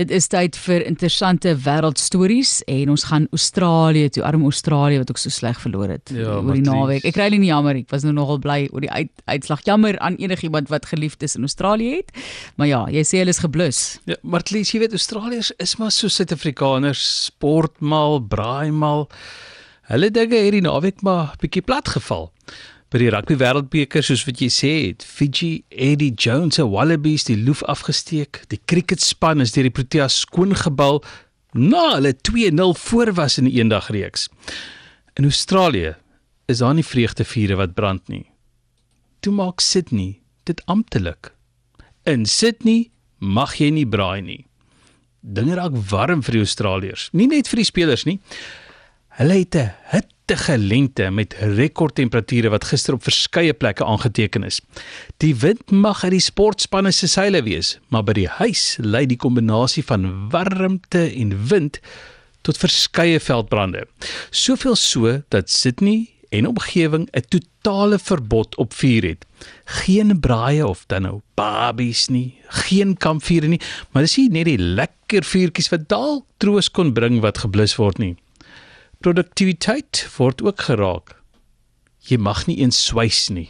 [0.00, 5.20] Dit is tyd vir interessante wêreldstories en ons gaan Australië toe, arm Australië wat ook
[5.20, 7.04] so sleg verloor het Ja, oor die naweek.
[7.04, 9.60] Ek kry nie jammer, ek was nou nogal bly oor die uit, uitslag.
[9.68, 12.16] Jammer aan enigiemand wat geliefdes in Australië het.
[12.56, 13.82] Maar ja, jy sê hulle is geblus.
[14.08, 19.10] Ja, maar least jy weet Australiërs is maar so Suid-Afrikaners, sportmal, braaimal.
[19.92, 22.30] Hulle dinge het die naweek maar bietjie plat geval.
[22.90, 27.36] By die rugby wêreldbeker soos wat jy sê het, Fiji, Eddie Jones se Wallabies die
[27.38, 28.40] loef afgesteek.
[28.50, 30.98] Die cricketspan is deur die Proteas skoongebal
[31.54, 34.26] na hulle 2-0 voor was in die eendagreeks.
[35.14, 35.94] In Australië
[36.50, 38.24] is daar nie vreugdevure wat brand nie.
[39.22, 40.16] Toe maak Sydney
[40.50, 41.30] dit amptelik.
[42.10, 42.88] In Sydney
[43.22, 44.44] mag jy nie braai nie.
[45.22, 48.18] Dinge raak warm vir die Australiërs, nie net vir die spelers nie.
[49.20, 49.70] Hulle het 'n
[50.30, 54.60] hittige lente met rekordtemperature wat gister op verskeie plekke aangeteken is.
[55.18, 59.18] Die wind mag uit die sportspanne se seile wees, maar by die huis lei die
[59.18, 61.80] kombinasie van warmte en wind
[62.46, 63.88] tot verskeie veldbrande.
[64.30, 69.26] Soveel so dat Sydney en omgewing 'n totale verbod op vuur het.
[69.64, 74.58] Geen braaie of dan nou babies nie, geen kampvure nie, maar dis nie net die
[74.58, 78.16] lekker vuurtjies wat dalk troos kon bring wat geblus word nie.
[79.00, 81.16] Produktiwiteit word ook geraak.
[82.08, 83.48] Jy mag nie eens swys nie.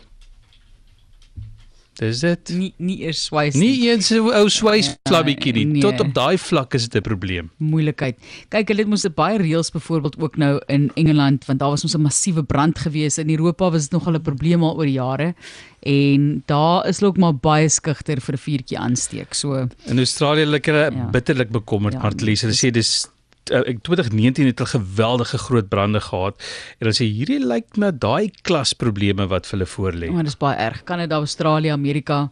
[2.01, 2.51] Dis dit.
[2.57, 5.65] Nie nie eers swys Nie eens 'n ou swysflabbietjie nie.
[5.67, 5.83] Nee.
[5.83, 7.51] Tot op daai vlak is dit 'n probleem.
[7.59, 8.17] moeilikheid.
[8.49, 11.95] Kyk, hulle het mos baie reëls byvoorbeeld ook nou in Engeland want daar was ons
[11.95, 15.35] 'n massiewe brand gewees in Europa was dit nogal 'n probleem al oor jare
[15.83, 19.35] en daar is ook maar baie skugter vir 'n vuurtjie aansteek.
[19.35, 20.91] So In Australië hulle kry Ja.
[20.91, 21.11] ja.
[21.11, 22.41] bitterlik bekommerd, Ja, ja, Martlies.
[22.43, 23.09] Hulle sê dis
[23.49, 26.37] 2019 het hulle geweldige groot brande gehad
[26.79, 30.11] en hulle sê hierdie lyk na daai klas probleme wat vir hulle voorlê.
[30.13, 30.85] maar dis baie erg.
[30.85, 32.31] Kanada, Australië, Amerika,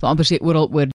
[0.00, 0.86] wil amper sê oral oor